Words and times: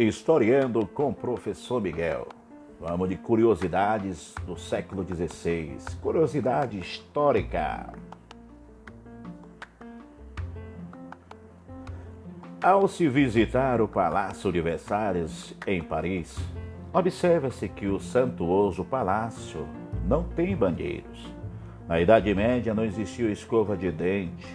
Historiando 0.00 0.86
com 0.86 1.08
o 1.08 1.12
Professor 1.12 1.82
Miguel. 1.82 2.28
Vamos 2.78 3.08
de 3.08 3.16
curiosidades 3.16 4.32
do 4.46 4.56
século 4.56 5.04
XVI. 5.04 5.76
Curiosidade 6.00 6.78
histórica. 6.78 7.92
Ao 12.62 12.86
se 12.86 13.08
visitar 13.08 13.80
o 13.80 13.88
Palácio 13.88 14.52
de 14.52 14.60
Versalhes, 14.60 15.56
em 15.66 15.82
Paris, 15.82 16.38
observa-se 16.92 17.68
que 17.68 17.88
o 17.88 17.98
santuoso 17.98 18.84
palácio 18.84 19.66
não 20.06 20.22
tem 20.22 20.54
banheiros. 20.54 21.34
Na 21.88 22.00
Idade 22.00 22.32
Média 22.36 22.72
não 22.72 22.84
existiu 22.84 23.32
escova 23.32 23.76
de 23.76 23.90
dentes, 23.90 24.46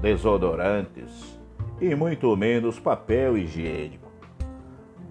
desodorantes 0.00 1.36
e 1.80 1.92
muito 1.96 2.36
menos 2.36 2.78
papel 2.78 3.36
higiênico. 3.36 4.09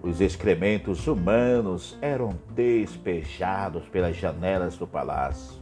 Os 0.02 0.20
excrementos 0.20 1.06
humanos 1.06 1.98
eram 2.00 2.30
despejados 2.54 3.86
pelas 3.88 4.16
janelas 4.16 4.76
do 4.76 4.86
palácio. 4.86 5.60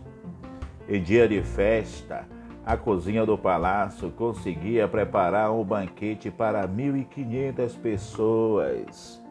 Em 0.88 1.02
dia 1.02 1.28
de 1.28 1.42
festa, 1.42 2.26
a 2.64 2.76
cozinha 2.76 3.26
do 3.26 3.36
palácio 3.36 4.10
conseguia 4.10 4.86
preparar 4.86 5.50
um 5.52 5.64
banquete 5.64 6.30
para 6.30 6.68
1.500 6.68 7.78
pessoas, 7.78 9.22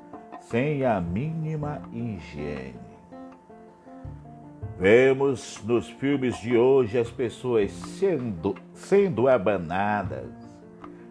sem 0.42 0.84
a 0.84 1.00
mínima 1.00 1.82
higiene. 1.94 2.76
Vemos 4.80 5.64
nos 5.64 5.90
filmes 5.90 6.38
de 6.40 6.56
hoje 6.56 7.00
as 7.00 7.10
pessoas 7.10 7.72
sendo, 7.72 8.56
sendo 8.74 9.28
abanadas, 9.28 10.47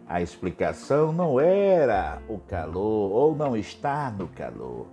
a 0.09 0.23
explicação 0.23 1.13
não 1.13 1.41
era 1.41 2.23
o 2.29 2.39
calor 2.39 3.11
ou 3.11 3.35
não 3.35 3.57
estar 3.57 4.13
no 4.17 4.29
calor, 4.29 4.87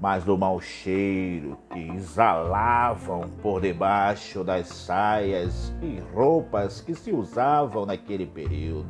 mas 0.00 0.24
do 0.24 0.38
mau 0.38 0.58
cheiro 0.60 1.58
que 1.70 1.78
exalavam 1.90 3.28
por 3.42 3.60
debaixo 3.60 4.42
das 4.42 4.68
saias 4.68 5.74
e 5.82 6.00
roupas 6.14 6.80
que 6.80 6.94
se 6.94 7.12
usavam 7.12 7.84
naquele 7.84 8.24
período. 8.26 8.88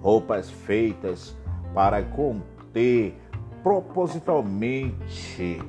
Roupas 0.00 0.48
feitas 0.48 1.36
para 1.74 2.02
conter 2.02 3.18
propositalmente 3.64 5.60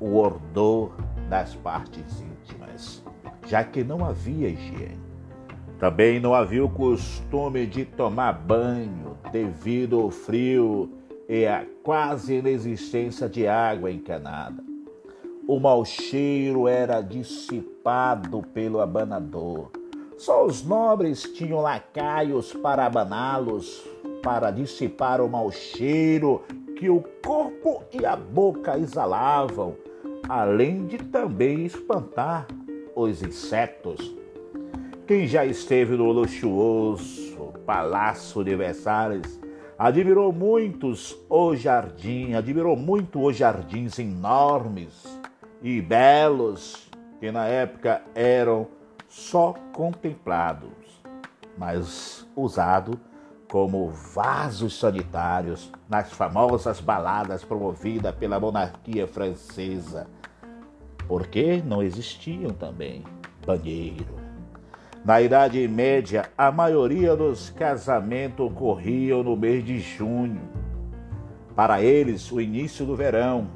o 0.00 0.16
odor 0.16 0.92
das 1.28 1.54
partes 1.54 2.20
íntimas, 2.20 3.04
já 3.46 3.62
que 3.62 3.84
não 3.84 4.04
havia 4.04 4.48
higiene. 4.48 5.09
Também 5.80 6.20
não 6.20 6.34
havia 6.34 6.62
o 6.62 6.68
costume 6.68 7.64
de 7.66 7.86
tomar 7.86 8.34
banho 8.34 9.16
devido 9.32 9.98
ao 9.98 10.10
frio 10.10 10.90
e 11.26 11.46
à 11.46 11.64
quase 11.82 12.34
inexistência 12.34 13.26
de 13.26 13.46
água 13.46 13.90
encanada. 13.90 14.62
O 15.48 15.58
mau 15.58 15.82
cheiro 15.82 16.68
era 16.68 17.00
dissipado 17.00 18.42
pelo 18.52 18.78
abanador. 18.78 19.70
Só 20.18 20.44
os 20.44 20.62
nobres 20.62 21.22
tinham 21.22 21.62
lacaios 21.62 22.52
para 22.52 22.84
abaná-los, 22.84 23.82
para 24.22 24.50
dissipar 24.50 25.22
o 25.22 25.30
mau 25.30 25.50
cheiro 25.50 26.42
que 26.76 26.90
o 26.90 27.02
corpo 27.24 27.82
e 27.90 28.04
a 28.04 28.16
boca 28.16 28.78
exalavam, 28.78 29.74
além 30.28 30.86
de 30.86 30.98
também 30.98 31.64
espantar 31.64 32.46
os 32.94 33.22
insetos. 33.22 34.19
Quem 35.10 35.26
já 35.26 35.44
esteve 35.44 35.96
no 35.96 36.12
luxuoso 36.12 37.52
Palácio 37.66 38.44
de 38.44 38.54
Versalhes 38.54 39.40
admirou 39.76 40.32
muitos 40.32 41.18
o 41.28 41.52
jardim, 41.56 42.34
admirou 42.34 42.76
muito 42.76 43.20
os 43.20 43.36
jardins 43.36 43.98
enormes 43.98 45.20
e 45.60 45.82
belos 45.82 46.88
que 47.18 47.32
na 47.32 47.44
época 47.44 48.02
eram 48.14 48.68
só 49.08 49.52
contemplados, 49.72 51.02
mas 51.58 52.24
usado 52.36 52.96
como 53.50 53.90
vasos 53.90 54.78
sanitários 54.78 55.72
nas 55.88 56.12
famosas 56.12 56.80
baladas 56.80 57.42
promovidas 57.42 58.14
pela 58.14 58.38
monarquia 58.38 59.08
francesa, 59.08 60.06
porque 61.08 61.60
não 61.66 61.82
existiam 61.82 62.50
também 62.50 63.02
banheiro 63.44 64.19
na 65.04 65.20
Idade 65.20 65.66
Média, 65.66 66.30
a 66.36 66.52
maioria 66.52 67.16
dos 67.16 67.48
casamentos 67.50 68.44
ocorriam 68.46 69.22
no 69.22 69.34
mês 69.34 69.64
de 69.64 69.78
junho. 69.78 70.40
Para 71.56 71.82
eles, 71.82 72.30
o 72.30 72.40
início 72.40 72.84
do 72.84 72.94
verão. 72.94 73.48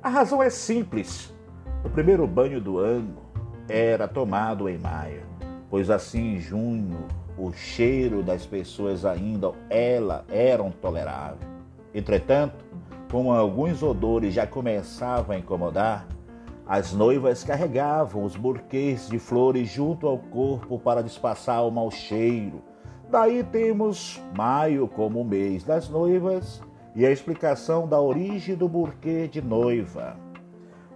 A 0.00 0.08
razão 0.08 0.42
é 0.42 0.48
simples. 0.48 1.34
O 1.84 1.90
primeiro 1.90 2.26
banho 2.26 2.60
do 2.60 2.78
ano 2.78 3.16
era 3.68 4.06
tomado 4.06 4.68
em 4.68 4.78
maio, 4.78 5.22
pois 5.68 5.90
assim 5.90 6.36
em 6.36 6.38
junho 6.38 6.96
o 7.36 7.52
cheiro 7.52 8.22
das 8.22 8.46
pessoas 8.46 9.04
ainda 9.04 9.52
ela 9.68 10.24
eram 10.30 10.70
tolerável. 10.70 11.48
Entretanto, 11.92 12.64
como 13.10 13.32
alguns 13.32 13.82
odores 13.82 14.34
já 14.34 14.46
começavam 14.46 15.34
a 15.34 15.38
incomodar, 15.38 16.06
as 16.66 16.92
noivas 16.92 17.44
carregavam 17.44 18.24
os 18.24 18.34
burquês 18.34 19.08
de 19.08 19.20
flores 19.20 19.68
junto 19.68 20.08
ao 20.08 20.18
corpo 20.18 20.80
para 20.80 21.02
disfarçar 21.02 21.64
o 21.64 21.70
mau 21.70 21.92
cheiro. 21.92 22.60
Daí 23.08 23.44
temos 23.44 24.20
maio 24.36 24.88
como 24.88 25.24
mês 25.24 25.62
das 25.62 25.88
noivas 25.88 26.60
e 26.96 27.06
a 27.06 27.10
explicação 27.10 27.86
da 27.86 28.00
origem 28.00 28.56
do 28.56 28.68
burquê 28.68 29.28
de 29.28 29.40
noiva. 29.40 30.16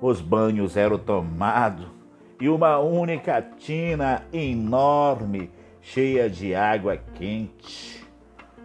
Os 0.03 0.21
banhos 0.21 0.77
eram 0.77 0.99
tomados 0.99 1.87
e 2.41 2.49
uma 2.49 2.81
única 2.81 3.41
tina 3.41 4.25
enorme, 4.33 5.51
cheia 5.81 6.29
de 6.29 6.53
água 6.53 6.97
quente. 7.15 8.05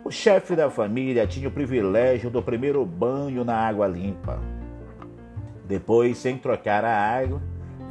O 0.04 0.10
chefe 0.10 0.56
da 0.56 0.72
família 0.72 1.28
tinha 1.28 1.50
o 1.50 1.52
privilégio 1.52 2.32
do 2.32 2.42
primeiro 2.42 2.84
banho 2.84 3.44
na 3.44 3.56
água 3.56 3.86
limpa. 3.86 4.55
Depois, 5.68 6.18
sem 6.20 6.38
trocar 6.38 6.86
a 6.86 6.96
água, 6.96 7.42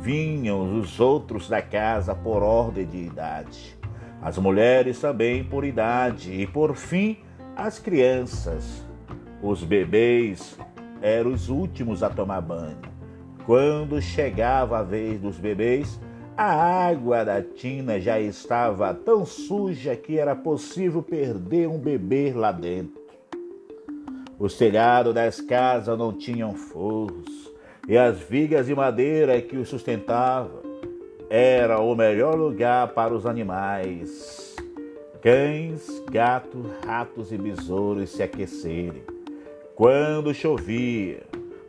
vinham 0.00 0.78
os 0.78 1.00
outros 1.00 1.48
da 1.48 1.60
casa 1.60 2.14
por 2.14 2.42
ordem 2.42 2.86
de 2.86 2.98
idade, 2.98 3.76
as 4.22 4.38
mulheres 4.38 5.00
também 5.00 5.42
por 5.42 5.64
idade, 5.64 6.32
e 6.32 6.46
por 6.46 6.76
fim 6.76 7.18
as 7.56 7.78
crianças. 7.78 8.84
Os 9.42 9.64
bebês 9.64 10.58
eram 11.02 11.32
os 11.32 11.48
últimos 11.48 12.02
a 12.02 12.08
tomar 12.08 12.40
banho. 12.40 12.78
Quando 13.44 14.00
chegava 14.00 14.78
a 14.78 14.82
vez 14.82 15.20
dos 15.20 15.38
bebês, 15.38 16.00
a 16.36 16.86
água 16.86 17.24
da 17.24 17.42
tina 17.42 18.00
já 18.00 18.18
estava 18.18 18.94
tão 18.94 19.26
suja 19.26 19.94
que 19.96 20.18
era 20.18 20.34
possível 20.34 21.02
perder 21.02 21.68
um 21.68 21.78
bebê 21.78 22.32
lá 22.32 22.52
dentro. 22.52 23.02
Os 24.38 24.56
telhados 24.56 25.14
das 25.14 25.40
casas 25.40 25.98
não 25.98 26.12
tinham 26.12 26.54
forros 26.54 27.53
e 27.86 27.98
as 27.98 28.18
vigas 28.18 28.66
de 28.66 28.74
madeira 28.74 29.40
que 29.40 29.56
o 29.56 29.66
sustentavam 29.66 30.62
era 31.28 31.80
o 31.80 31.94
melhor 31.94 32.34
lugar 32.34 32.88
para 32.88 33.14
os 33.14 33.26
animais, 33.26 34.56
cães, 35.20 36.02
gatos, 36.10 36.66
ratos 36.86 37.32
e 37.32 37.38
besouros 37.38 38.10
se 38.10 38.22
aquecerem. 38.22 39.02
Quando 39.74 40.32
chovia, 40.32 41.22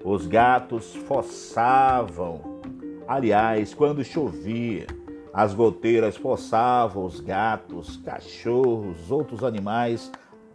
os 0.04 0.28
gatos 0.28 0.96
forçavam. 0.96 2.62
Aliás, 3.08 3.74
quando 3.74 4.04
chovia, 4.04 4.86
as 5.34 5.54
goteiras 5.54 6.16
forçavam 6.16 7.06
os 7.06 7.20
gatos, 7.20 7.98
cachorros, 7.98 9.12
outros 9.12 9.44
animais 9.44 10.12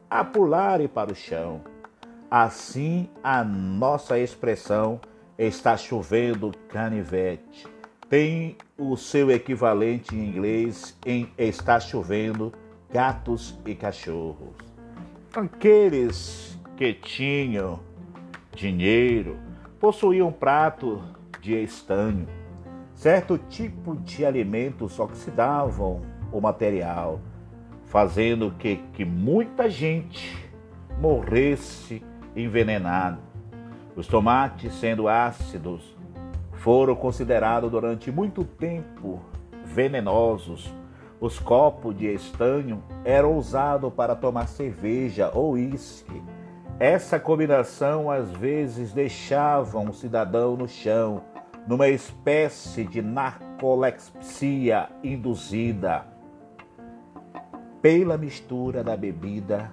a 0.09 0.25
pularem 0.25 0.89
para 0.89 1.13
o 1.13 1.15
chão. 1.15 1.61
Assim, 2.31 3.09
a 3.23 3.43
nossa 3.43 4.19
expressão 4.19 5.01
está 5.41 5.75
chovendo 5.75 6.53
canivete. 6.69 7.67
Tem 8.11 8.59
o 8.77 8.95
seu 8.95 9.31
equivalente 9.31 10.15
em 10.15 10.29
inglês 10.29 10.99
em 11.07 11.33
está 11.39 11.81
chovendo 11.81 12.53
gatos 12.93 13.59
e 13.65 13.75
cachorros. 13.75 14.55
Aqueles 15.35 16.61
que 16.77 16.93
tinham 16.93 17.81
dinheiro 18.55 19.39
possuíam 19.79 20.31
prato 20.31 21.03
de 21.41 21.55
estanho. 21.55 22.27
Certo 22.95 23.39
tipo 23.39 23.97
de 23.97 24.27
alimentos 24.27 25.01
oxidavam 25.01 26.03
o 26.31 26.39
material, 26.39 27.19
fazendo 27.87 28.51
que, 28.59 28.77
que 28.93 29.07
muita 29.07 29.71
gente 29.71 30.37
morresse 31.01 32.03
envenenada. 32.37 33.30
Os 34.01 34.07
tomates, 34.07 34.73
sendo 34.77 35.09
ácidos, 35.09 35.95
foram 36.53 36.97
considerados 36.97 37.71
durante 37.71 38.11
muito 38.11 38.45
tempo 38.45 39.21
venenosos. 39.63 40.75
Os 41.21 41.39
copos 41.39 41.95
de 41.95 42.07
estanho 42.07 42.83
eram 43.05 43.37
usados 43.37 43.93
para 43.93 44.17
tomar 44.17 44.49
cerveja 44.49 45.31
ou 45.35 45.51
uísque. 45.53 46.23
Essa 46.79 47.21
combinação 47.21 48.11
às 48.11 48.31
vezes 48.31 48.95
deixava 48.95 49.79
um 49.79 49.93
cidadão 49.93 50.57
no 50.57 50.67
chão, 50.67 51.21
numa 51.69 51.89
espécie 51.89 52.85
de 52.85 53.03
narcolepsia 53.03 54.89
induzida 55.05 56.07
pela 57.83 58.17
mistura 58.17 58.83
da 58.83 58.97
bebida 58.97 59.71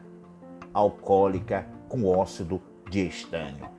alcoólica 0.73 1.65
com 1.87 2.03
óxido 2.05 2.61
de 2.89 3.07
estânio. 3.07 3.77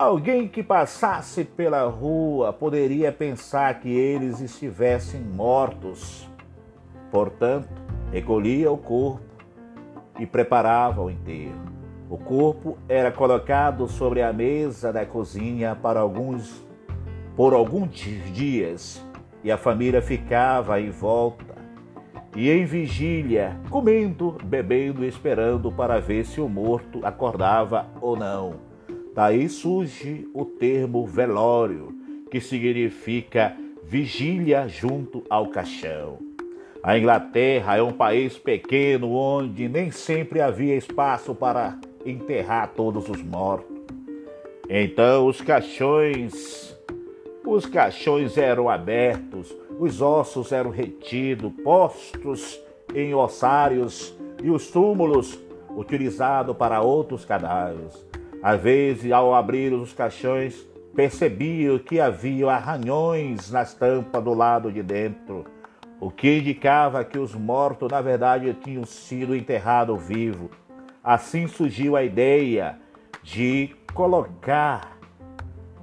Alguém 0.00 0.48
que 0.48 0.62
passasse 0.62 1.44
pela 1.44 1.86
rua 1.86 2.54
poderia 2.54 3.12
pensar 3.12 3.78
que 3.80 3.90
eles 3.90 4.40
estivessem 4.40 5.20
mortos. 5.20 6.26
Portanto, 7.10 7.68
recolhia 8.10 8.72
o 8.72 8.78
corpo 8.78 9.20
e 10.18 10.24
preparava 10.24 11.02
o 11.02 11.10
enterro. 11.10 11.60
O 12.08 12.16
corpo 12.16 12.78
era 12.88 13.12
colocado 13.12 13.86
sobre 13.88 14.22
a 14.22 14.32
mesa 14.32 14.90
da 14.90 15.04
cozinha 15.04 15.76
para 15.76 16.00
alguns 16.00 16.64
por 17.36 17.52
alguns 17.52 17.90
dias 18.32 19.04
e 19.44 19.52
a 19.52 19.58
família 19.58 20.00
ficava 20.00 20.80
em 20.80 20.88
volta 20.88 21.56
e 22.34 22.48
em 22.48 22.64
vigília, 22.64 23.60
comendo, 23.68 24.38
bebendo, 24.44 25.04
esperando 25.04 25.70
para 25.70 26.00
ver 26.00 26.24
se 26.24 26.40
o 26.40 26.48
morto 26.48 27.04
acordava 27.04 27.86
ou 28.00 28.16
não. 28.16 28.69
Daí 29.14 29.48
surge 29.48 30.28
o 30.32 30.44
termo 30.44 31.06
velório, 31.06 31.94
que 32.30 32.40
significa 32.40 33.56
vigília 33.82 34.68
junto 34.68 35.24
ao 35.28 35.48
caixão. 35.48 36.18
A 36.82 36.96
Inglaterra 36.96 37.76
é 37.76 37.82
um 37.82 37.92
país 37.92 38.38
pequeno 38.38 39.12
onde 39.12 39.68
nem 39.68 39.90
sempre 39.90 40.40
havia 40.40 40.76
espaço 40.76 41.34
para 41.34 41.78
enterrar 42.06 42.72
todos 42.74 43.08
os 43.08 43.22
mortos. 43.22 43.76
Então 44.68 45.26
os 45.26 45.40
caixões, 45.40 46.74
os 47.44 47.66
caixões 47.66 48.38
eram 48.38 48.70
abertos, 48.70 49.54
os 49.78 50.00
ossos 50.00 50.52
eram 50.52 50.70
retidos, 50.70 51.52
postos 51.64 52.58
em 52.94 53.12
ossários 53.12 54.16
e 54.42 54.50
os 54.50 54.70
túmulos 54.70 55.38
utilizados 55.76 56.56
para 56.56 56.80
outros 56.80 57.24
cadáveres. 57.24 58.09
Às 58.42 58.60
vezes, 58.60 59.12
ao 59.12 59.34
abrir 59.34 59.72
os 59.72 59.92
caixões, 59.92 60.66
percebiam 60.94 61.78
que 61.78 62.00
havia 62.00 62.50
arranhões 62.50 63.50
nas 63.50 63.74
tampas 63.74 64.22
do 64.24 64.32
lado 64.32 64.72
de 64.72 64.82
dentro, 64.82 65.44
o 66.00 66.10
que 66.10 66.38
indicava 66.38 67.04
que 67.04 67.18
os 67.18 67.34
mortos, 67.34 67.90
na 67.90 68.00
verdade, 68.00 68.54
tinham 68.54 68.84
sido 68.84 69.36
enterrados 69.36 70.02
vivos. 70.02 70.50
Assim 71.04 71.46
surgiu 71.46 71.96
a 71.96 72.02
ideia 72.02 72.78
de 73.22 73.76
colocar 73.92 74.96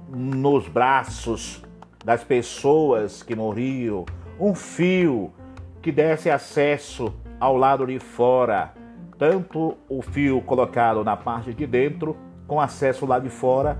nos 0.08 0.66
braços 0.66 1.62
das 2.04 2.24
pessoas 2.24 3.22
que 3.22 3.36
morriam, 3.36 4.04
um 4.40 4.54
fio 4.54 5.32
que 5.80 5.92
desse 5.92 6.28
acesso 6.28 7.14
ao 7.38 7.56
lado 7.56 7.86
de 7.86 7.98
fora, 7.98 8.72
tanto 9.16 9.76
o 9.88 10.02
fio 10.02 10.40
colocado 10.42 11.04
na 11.04 11.16
parte 11.16 11.52
de 11.52 11.66
dentro, 11.66 12.16
com 12.48 12.60
acesso 12.60 13.06
lá 13.06 13.20
de 13.20 13.28
fora, 13.28 13.78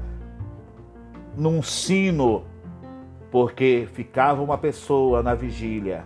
num 1.37 1.61
sino, 1.61 2.45
porque 3.33 3.89
ficava 3.93 4.41
uma 4.41 4.57
pessoa 4.57 5.21
na 5.21 5.35
vigília, 5.35 6.05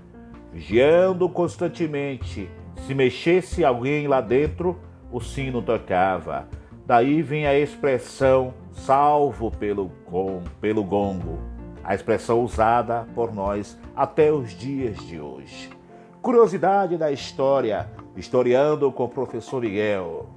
vigiando 0.50 1.28
constantemente. 1.28 2.48
Se 2.86 2.94
mexesse 2.94 3.62
alguém 3.62 4.08
lá 4.08 4.22
dentro, 4.22 4.78
o 5.10 5.20
sino 5.20 5.60
tocava. 5.60 6.48
Daí 6.86 7.20
vem 7.20 7.46
a 7.46 7.54
expressão 7.58 8.54
salvo 8.72 9.50
pelo, 9.50 9.90
pelo 10.60 10.82
gongo 10.82 11.52
a 11.84 11.94
expressão 11.94 12.42
usada 12.42 13.06
por 13.14 13.34
nós 13.34 13.78
até 13.94 14.32
os 14.32 14.50
dias 14.52 14.96
de 15.06 15.20
hoje. 15.20 15.70
Curiosidade 16.20 16.96
da 16.96 17.10
história, 17.10 17.90
historiando 18.16 18.90
com 18.92 19.04
o 19.04 19.08
professor 19.08 19.60
Miguel. 19.62 20.28